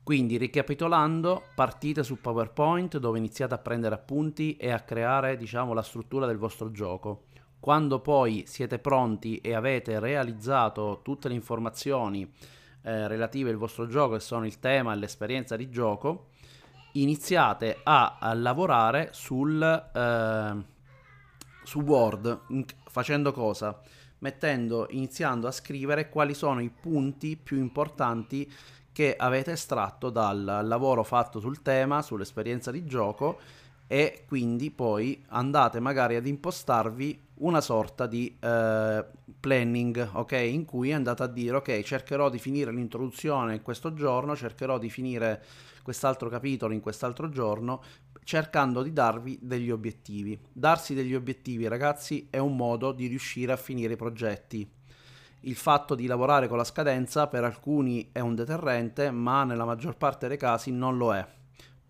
Quindi, 0.02 0.38
ricapitolando, 0.38 1.44
partite 1.54 2.02
su 2.02 2.20
PowerPoint 2.20 2.98
dove 2.98 3.20
iniziate 3.20 3.54
a 3.54 3.60
prendere 3.60 3.94
appunti 3.94 4.56
e 4.58 4.72
a 4.72 4.80
creare, 4.80 5.38
diciamo, 5.38 5.74
la 5.74 5.84
struttura 5.84 6.26
del 6.26 6.38
vostro 6.38 6.72
gioco 6.72 7.26
quando 7.66 8.00
poi 8.00 8.44
siete 8.46 8.78
pronti 8.78 9.38
e 9.38 9.56
avete 9.56 10.00
realizzato 10.00 11.00
tutte 11.02 11.30
le 11.30 11.34
informazioni 11.34 12.32
eh, 12.84 13.08
relative 13.08 13.50
al 13.50 13.56
vostro 13.56 13.88
gioco, 13.88 14.14
che 14.14 14.20
sono 14.20 14.46
il 14.46 14.60
tema 14.60 14.94
e 14.94 14.98
l'esperienza 14.98 15.56
di 15.56 15.72
gioco, 15.72 16.28
iniziate 16.92 17.80
a, 17.82 18.18
a 18.20 18.36
lavorare 18.36 19.10
sul, 19.14 19.64
eh, 19.64 20.64
su 21.64 21.80
Word, 21.80 22.42
facendo 22.88 23.32
cosa? 23.32 23.82
Mettendo, 24.20 24.86
iniziando 24.92 25.48
a 25.48 25.52
scrivere 25.52 26.10
quali 26.10 26.36
sono 26.36 26.62
i 26.62 26.70
punti 26.70 27.36
più 27.36 27.58
importanti 27.58 28.48
che 28.92 29.16
avete 29.18 29.54
estratto 29.54 30.12
dal 30.12 30.62
lavoro 30.62 31.02
fatto 31.04 31.40
sul 31.40 31.64
tema, 31.64 32.04
sull'esperienza 32.04 32.70
di 32.70 32.86
gioco 32.86 33.40
e 33.88 34.24
quindi 34.28 34.70
poi 34.70 35.24
andate 35.30 35.80
magari 35.80 36.16
ad 36.16 36.28
impostarvi 36.28 37.25
una 37.38 37.62
sorta 37.62 38.08
di 38.08 38.38
eh, 38.40 39.06
planning, 39.40 40.10
ok? 40.14 40.32
In 40.32 40.66
cui 40.66 40.94
andate 40.94 41.24
a 41.24 41.28
dire, 41.28 41.58
ok, 41.58 41.82
cercherò 41.82 42.30
di 42.30 42.40
finire 42.40 42.72
l'introduzione 42.72 43.56
in 43.56 43.62
questo 43.62 43.94
giorno, 43.94 44.36
cercherò 44.36 44.78
di 44.78 44.90
finire 44.90 45.44
quest'altro 45.84 46.30
capitolo 46.30 46.74
in 46.74 46.80
quest'altro 46.80 47.30
giorno, 47.30 47.84
cercando 48.24 48.82
di 48.82 48.94
darvi 48.94 49.38
degli 49.42 49.70
obiettivi. 49.70 50.40
Darsi 50.52 50.94
degli 50.94 51.14
obiettivi, 51.14 51.68
ragazzi, 51.68 52.28
è 52.30 52.38
un 52.38 52.56
modo 52.56 52.92
di 52.92 53.08
riuscire 53.08 53.52
a 53.52 53.58
finire 53.58 53.94
i 53.94 53.98
progetti. 53.98 54.68
Il 55.42 55.56
fatto 55.56 55.94
di 55.94 56.08
lavorare 56.08 56.48
con 56.48 56.58
la 56.58 56.64
scadenza 56.64 57.28
per 57.28 57.44
alcuni 57.44 58.10
è 58.12 58.20
un 58.20 58.34
deterrente, 58.34 59.12
ma 59.12 59.44
nella 59.44 59.66
maggior 59.66 59.96
parte 59.96 60.28
dei 60.28 60.38
casi 60.38 60.72
non 60.72 60.98
lo 60.98 61.14
è 61.14 61.28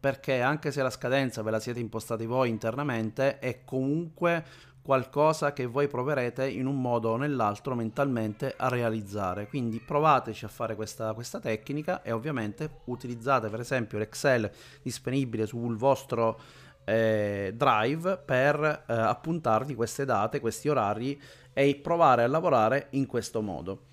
perché 0.05 0.39
anche 0.41 0.71
se 0.71 0.83
la 0.83 0.91
scadenza 0.91 1.41
ve 1.41 1.49
la 1.49 1.59
siete 1.59 1.79
impostati 1.79 2.27
voi 2.27 2.49
internamente, 2.49 3.39
è 3.39 3.63
comunque 3.65 4.45
qualcosa 4.85 5.51
che 5.51 5.65
voi 5.65 5.87
proverete 5.87 6.47
in 6.47 6.67
un 6.67 6.79
modo 6.79 7.09
o 7.09 7.17
nell'altro 7.17 7.73
mentalmente 7.73 8.53
a 8.55 8.67
realizzare. 8.67 9.47
Quindi 9.47 9.79
provateci 9.79 10.45
a 10.45 10.47
fare 10.47 10.75
questa, 10.75 11.13
questa 11.13 11.39
tecnica 11.39 12.03
e 12.03 12.11
ovviamente 12.11 12.81
utilizzate 12.85 13.49
per 13.49 13.61
esempio 13.61 13.97
l'Excel 13.97 14.47
disponibile 14.83 15.47
sul 15.47 15.75
vostro 15.75 16.39
eh, 16.83 17.51
Drive 17.55 18.17
per 18.23 18.83
eh, 18.87 18.93
appuntarvi 18.93 19.73
queste 19.73 20.05
date, 20.05 20.39
questi 20.39 20.69
orari 20.69 21.19
e 21.51 21.75
provare 21.81 22.21
a 22.21 22.27
lavorare 22.27 22.89
in 22.91 23.07
questo 23.07 23.41
modo. 23.41 23.87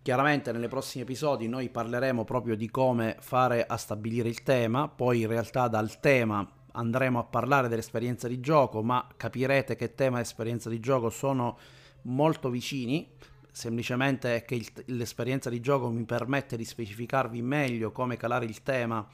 Chiaramente 0.00 0.52
nei 0.52 0.68
prossimi 0.68 1.02
episodi 1.02 1.48
noi 1.48 1.70
parleremo 1.70 2.22
proprio 2.22 2.54
di 2.54 2.70
come 2.70 3.16
fare 3.18 3.66
a 3.66 3.76
stabilire 3.76 4.28
il 4.28 4.44
tema, 4.44 4.86
poi 4.86 5.22
in 5.22 5.26
realtà 5.26 5.66
dal 5.66 5.98
tema 5.98 6.48
andremo 6.72 7.18
a 7.18 7.24
parlare 7.24 7.68
dell'esperienza 7.68 8.28
di 8.28 8.40
gioco, 8.40 8.82
ma 8.82 9.06
capirete 9.16 9.76
che 9.76 9.94
tema 9.94 10.18
e 10.18 10.22
esperienza 10.22 10.68
di 10.68 10.80
gioco 10.80 11.10
sono 11.10 11.58
molto 12.02 12.50
vicini, 12.50 13.08
semplicemente 13.50 14.36
è 14.36 14.44
che 14.44 14.54
il, 14.54 14.70
l'esperienza 14.86 15.50
di 15.50 15.60
gioco 15.60 15.88
mi 15.90 16.04
permette 16.04 16.56
di 16.56 16.64
specificarvi 16.64 17.42
meglio 17.42 17.92
come 17.92 18.16
calare 18.16 18.44
il 18.44 18.62
tema 18.62 19.06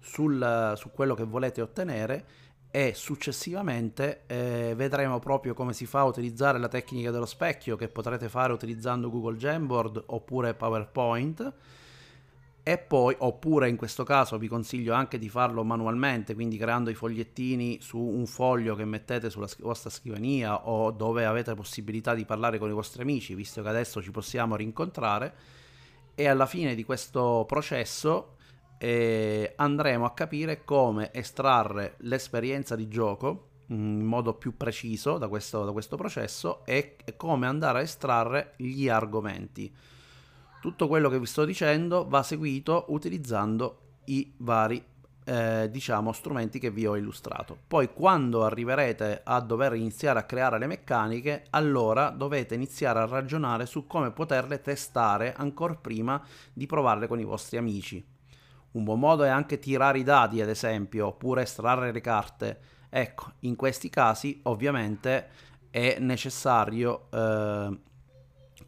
sul, 0.00 0.74
su 0.76 0.90
quello 0.92 1.14
che 1.14 1.24
volete 1.24 1.60
ottenere 1.60 2.24
e 2.70 2.92
successivamente 2.94 4.24
eh, 4.26 4.74
vedremo 4.76 5.18
proprio 5.18 5.54
come 5.54 5.72
si 5.72 5.86
fa 5.86 6.00
a 6.00 6.04
utilizzare 6.04 6.58
la 6.58 6.68
tecnica 6.68 7.10
dello 7.10 7.26
specchio 7.26 7.76
che 7.76 7.88
potrete 7.88 8.28
fare 8.28 8.52
utilizzando 8.52 9.10
Google 9.10 9.36
Jamboard 9.36 10.02
oppure 10.06 10.54
PowerPoint 10.54 11.52
e 12.68 12.76
poi, 12.76 13.16
oppure 13.20 13.70
in 13.70 13.76
questo 13.76 14.04
caso 14.04 14.36
vi 14.36 14.46
consiglio 14.46 14.92
anche 14.92 15.18
di 15.18 15.30
farlo 15.30 15.64
manualmente, 15.64 16.34
quindi 16.34 16.58
creando 16.58 16.90
i 16.90 16.94
fogliettini 16.94 17.78
su 17.80 17.98
un 17.98 18.26
foglio 18.26 18.74
che 18.74 18.84
mettete 18.84 19.30
sulla 19.30 19.48
vostra 19.60 19.88
scrivania 19.88 20.68
o 20.68 20.90
dove 20.90 21.24
avete 21.24 21.54
possibilità 21.54 22.12
di 22.12 22.26
parlare 22.26 22.58
con 22.58 22.68
i 22.68 22.74
vostri 22.74 23.00
amici, 23.00 23.34
visto 23.34 23.62
che 23.62 23.68
adesso 23.70 24.02
ci 24.02 24.10
possiamo 24.10 24.54
rincontrare. 24.54 25.34
E 26.14 26.28
alla 26.28 26.44
fine 26.44 26.74
di 26.74 26.84
questo 26.84 27.46
processo 27.48 28.36
eh, 28.76 29.54
andremo 29.56 30.04
a 30.04 30.12
capire 30.12 30.62
come 30.62 31.10
estrarre 31.14 31.94
l'esperienza 32.00 32.76
di 32.76 32.86
gioco 32.86 33.48
in 33.68 34.04
modo 34.04 34.34
più 34.34 34.58
preciso 34.58 35.16
da 35.16 35.28
questo, 35.28 35.64
da 35.64 35.72
questo 35.72 35.96
processo 35.96 36.66
e 36.66 36.96
come 37.16 37.46
andare 37.46 37.78
a 37.78 37.82
estrarre 37.82 38.52
gli 38.58 38.90
argomenti. 38.90 39.74
Tutto 40.60 40.88
quello 40.88 41.08
che 41.08 41.20
vi 41.20 41.26
sto 41.26 41.44
dicendo 41.44 42.06
va 42.08 42.22
seguito 42.22 42.86
utilizzando 42.88 43.80
i 44.06 44.32
vari 44.38 44.84
eh, 45.28 45.68
diciamo 45.70 46.12
strumenti 46.12 46.58
che 46.58 46.70
vi 46.70 46.86
ho 46.86 46.96
illustrato. 46.96 47.56
Poi 47.68 47.92
quando 47.92 48.44
arriverete 48.44 49.20
a 49.22 49.40
dover 49.40 49.74
iniziare 49.74 50.18
a 50.18 50.24
creare 50.24 50.58
le 50.58 50.66
meccaniche, 50.66 51.44
allora 51.50 52.08
dovete 52.08 52.54
iniziare 52.54 52.98
a 53.00 53.06
ragionare 53.06 53.66
su 53.66 53.86
come 53.86 54.10
poterle 54.10 54.60
testare 54.60 55.34
ancora 55.34 55.74
prima 55.74 56.20
di 56.52 56.66
provarle 56.66 57.06
con 57.06 57.20
i 57.20 57.24
vostri 57.24 57.56
amici. 57.58 58.04
Un 58.70 58.84
buon 58.84 58.98
modo 58.98 59.22
è 59.24 59.28
anche 59.28 59.58
tirare 59.58 59.98
i 59.98 60.02
dadi, 60.02 60.40
ad 60.40 60.48
esempio, 60.48 61.08
oppure 61.08 61.42
estrarre 61.42 61.92
le 61.92 62.00
carte. 62.00 62.60
Ecco, 62.88 63.32
in 63.40 63.54
questi 63.54 63.90
casi 63.90 64.40
ovviamente 64.44 65.28
è 65.70 65.98
necessario 66.00 67.06
eh, 67.10 67.78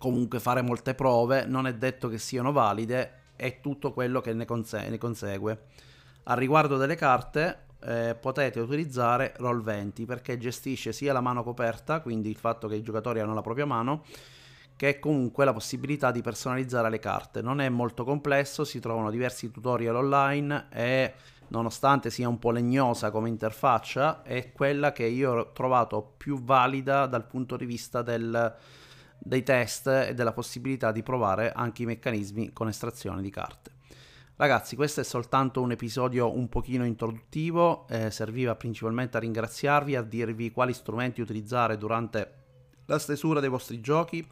comunque 0.01 0.41
fare 0.41 0.63
molte 0.63 0.95
prove, 0.95 1.45
non 1.45 1.67
è 1.67 1.75
detto 1.75 2.09
che 2.09 2.17
siano 2.17 2.53
valide 2.53 3.19
e 3.37 3.61
tutto 3.61 3.93
quello 3.93 4.23
che 4.23 4.33
ne, 4.33 4.47
conse- 4.47 4.89
ne 4.89 4.97
consegue. 4.97 5.65
A 6.25 6.35
riguardo 6.35 6.79
delle 6.79 6.95
carte 6.95 7.67
eh, 7.83 8.17
potete 8.19 8.61
utilizzare 8.61 9.35
Roll20 9.39 10.07
perché 10.07 10.39
gestisce 10.39 10.93
sia 10.93 11.13
la 11.13 11.21
mano 11.21 11.43
coperta, 11.43 12.01
quindi 12.01 12.31
il 12.31 12.37
fatto 12.37 12.67
che 12.67 12.77
i 12.77 12.83
giocatori 12.83 13.21
hanno 13.21 13.35
la 13.35 13.43
propria 13.43 13.67
mano, 13.67 14.05
che 14.75 14.99
comunque 14.99 15.45
la 15.45 15.53
possibilità 15.53 16.11
di 16.11 16.23
personalizzare 16.23 16.89
le 16.89 16.99
carte. 16.99 17.43
Non 17.43 17.61
è 17.61 17.69
molto 17.69 18.03
complesso, 18.03 18.65
si 18.65 18.81
trovano 18.81 19.11
diversi 19.11 19.51
tutorial 19.51 19.97
online 19.97 20.69
e 20.73 21.13
nonostante 21.49 22.09
sia 22.09 22.27
un 22.27 22.39
po' 22.39 22.53
legnosa 22.53 23.11
come 23.11 23.29
interfaccia, 23.29 24.23
è 24.23 24.51
quella 24.53 24.93
che 24.93 25.05
io 25.05 25.33
ho 25.33 25.53
trovato 25.53 26.15
più 26.17 26.43
valida 26.43 27.05
dal 27.07 27.27
punto 27.27 27.59
di 27.59 27.67
vista 27.67 28.01
del, 28.01 28.57
dei 29.21 29.43
test 29.43 29.87
e 29.87 30.15
della 30.15 30.33
possibilità 30.33 30.91
di 30.93 31.03
provare 31.03 31.53
anche 31.53 31.83
i 31.83 31.87
meccanismi 31.87 32.53
con 32.53 32.69
estrazione 32.69 33.23
di 33.23 33.31
carte. 33.31 33.71
Ragazzi, 34.37 34.75
questo 34.75 35.01
è 35.01 35.05
soltanto 35.05 35.61
un 35.61 35.71
episodio 35.71 36.35
un 36.35 36.49
pochino 36.49 36.87
introduttivo, 36.87 37.87
eh, 37.89 38.11
serviva 38.11 38.57
principalmente 38.57 39.19
a 39.19 39.21
ringraziarvi, 39.21 39.97
a 39.97 40.03
dirvi 40.03 40.51
quali 40.51 40.73
strumenti 40.73 41.21
utilizzare 41.21 41.77
durante 41.77 42.35
la 42.87 42.99
stesura 42.99 43.39
dei 43.41 43.51
vostri 43.51 43.81
giochi 43.81 44.27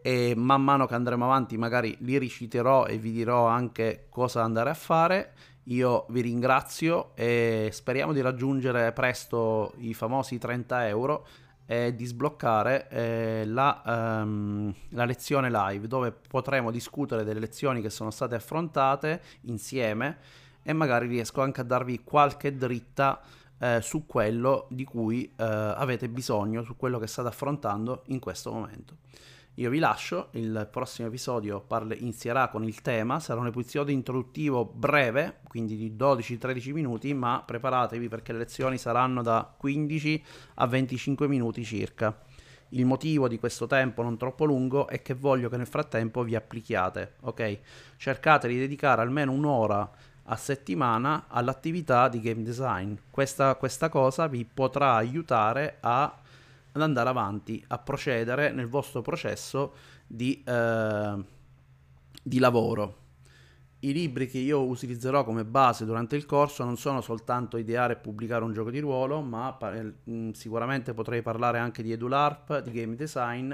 e 0.00 0.34
man 0.36 0.62
mano 0.62 0.86
che 0.86 0.94
andremo 0.94 1.24
avanti 1.24 1.58
magari 1.58 1.96
li 2.00 2.16
riciterò 2.16 2.86
e 2.86 2.96
vi 2.96 3.12
dirò 3.12 3.46
anche 3.46 4.06
cosa 4.08 4.42
andare 4.42 4.70
a 4.70 4.74
fare. 4.74 5.32
Io 5.64 6.06
vi 6.10 6.20
ringrazio 6.20 7.10
e 7.16 7.70
speriamo 7.72 8.12
di 8.12 8.20
raggiungere 8.20 8.92
presto 8.92 9.74
i 9.78 9.94
famosi 9.94 10.38
30 10.38 10.86
euro 10.86 11.26
è 11.66 11.92
di 11.92 12.04
sbloccare 12.04 12.88
eh, 12.88 13.42
la, 13.44 13.82
um, 14.22 14.72
la, 14.90 15.04
lezione 15.04 15.50
live 15.50 15.88
dove 15.88 16.12
potremo 16.12 16.70
discutere 16.70 17.24
delle 17.24 17.40
lezioni 17.40 17.82
che 17.82 17.90
sono 17.90 18.12
state 18.12 18.36
affrontate 18.36 19.20
insieme 19.42 20.18
e 20.62 20.72
magari 20.72 21.08
riesco 21.08 21.42
anche 21.42 21.60
a 21.60 21.64
darvi 21.64 22.04
qualche 22.04 22.56
dritta 22.56 23.20
eh, 23.58 23.80
su 23.82 24.06
quello 24.06 24.66
di 24.70 24.84
cui 24.84 25.24
eh, 25.24 25.44
avete 25.44 26.08
bisogno, 26.08 26.62
su 26.62 26.76
quello 26.76 26.98
che 26.98 27.08
state 27.08 27.28
affrontando 27.28 28.04
in 28.06 28.20
questo 28.20 28.52
momento. 28.52 28.98
Io 29.58 29.70
vi 29.70 29.78
lascio, 29.78 30.28
il 30.32 30.68
prossimo 30.70 31.08
episodio 31.08 31.60
parle, 31.60 31.94
inizierà 31.94 32.48
con 32.48 32.62
il 32.62 32.82
tema, 32.82 33.20
sarà 33.20 33.40
un 33.40 33.46
episodio 33.46 33.94
introduttivo 33.94 34.66
breve, 34.66 35.38
quindi 35.48 35.78
di 35.78 35.94
12-13 35.96 36.72
minuti, 36.72 37.14
ma 37.14 37.42
preparatevi 37.44 38.06
perché 38.06 38.32
le 38.32 38.38
lezioni 38.40 38.76
saranno 38.76 39.22
da 39.22 39.50
15 39.56 40.24
a 40.56 40.66
25 40.66 41.26
minuti 41.26 41.64
circa. 41.64 42.20
Il 42.70 42.84
motivo 42.84 43.28
di 43.28 43.38
questo 43.38 43.66
tempo 43.66 44.02
non 44.02 44.18
troppo 44.18 44.44
lungo 44.44 44.88
è 44.88 45.00
che 45.00 45.14
voglio 45.14 45.48
che 45.48 45.56
nel 45.56 45.66
frattempo 45.66 46.22
vi 46.22 46.34
applichiate, 46.34 47.14
ok? 47.20 47.58
Cercate 47.96 48.48
di 48.48 48.58
dedicare 48.58 49.00
almeno 49.00 49.32
un'ora 49.32 49.90
a 50.24 50.36
settimana 50.36 51.28
all'attività 51.28 52.08
di 52.08 52.20
game 52.20 52.42
design. 52.42 52.92
Questa, 53.10 53.54
questa 53.54 53.88
cosa 53.88 54.26
vi 54.26 54.44
potrà 54.44 54.96
aiutare 54.96 55.78
a 55.80 56.14
ad 56.76 56.82
andare 56.82 57.08
avanti, 57.08 57.62
a 57.68 57.78
procedere 57.78 58.52
nel 58.52 58.68
vostro 58.68 59.00
processo 59.00 59.74
di, 60.06 60.42
eh, 60.46 61.24
di 62.22 62.38
lavoro. 62.38 63.04
I 63.80 63.92
libri 63.92 64.26
che 64.26 64.38
io 64.38 64.62
utilizzerò 64.64 65.24
come 65.24 65.44
base 65.44 65.84
durante 65.84 66.16
il 66.16 66.26
corso 66.26 66.64
non 66.64 66.76
sono 66.76 67.00
soltanto 67.00 67.56
ideare 67.56 67.94
e 67.94 67.96
pubblicare 67.96 68.44
un 68.44 68.52
gioco 68.52 68.70
di 68.70 68.78
ruolo, 68.78 69.20
ma 69.20 69.56
mh, 69.58 70.10
mm, 70.10 70.30
sicuramente 70.30 70.94
potrei 70.94 71.22
parlare 71.22 71.58
anche 71.58 71.82
di 71.82 71.92
EduLARP, 71.92 72.62
di 72.62 72.70
game 72.70 72.94
design 72.94 73.52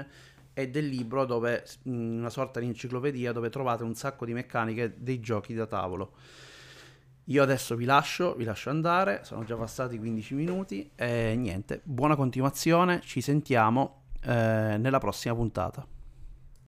e 0.53 0.69
del 0.69 0.87
libro 0.87 1.25
dove 1.25 1.65
una 1.83 2.29
sorta 2.29 2.59
di 2.59 2.67
enciclopedia 2.67 3.31
dove 3.31 3.49
trovate 3.49 3.83
un 3.83 3.95
sacco 3.95 4.25
di 4.25 4.33
meccaniche 4.33 4.95
dei 4.97 5.19
giochi 5.19 5.53
da 5.53 5.65
tavolo. 5.65 6.13
Io 7.27 7.41
adesso 7.41 7.75
vi 7.75 7.85
lascio, 7.85 8.35
vi 8.35 8.43
lascio 8.43 8.69
andare, 8.69 9.21
sono 9.23 9.45
già 9.45 9.55
passati 9.55 9.97
15 9.97 10.33
minuti 10.33 10.91
e 10.93 11.35
niente, 11.37 11.79
buona 11.83 12.17
continuazione, 12.17 12.99
ci 13.01 13.21
sentiamo 13.21 14.01
eh, 14.21 14.75
nella 14.77 14.97
prossima 14.99 15.33
puntata. 15.33 15.87